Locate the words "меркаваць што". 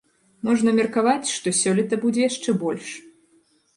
0.79-1.53